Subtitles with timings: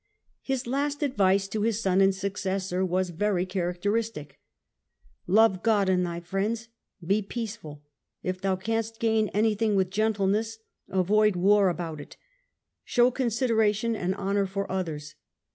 [0.41, 4.39] His last advice to his son and successor was very characteristic:
[5.27, 6.69] "Love Death of God and thy friends,
[7.05, 7.83] be peaceful;
[8.23, 9.57] if thou canst gain Charles IV.
[9.59, 10.57] ^j^yj.]^^j^g ^j^jj gentleness,
[10.89, 12.17] avoid war about it.
[12.83, 15.13] Show consideration and honour for others.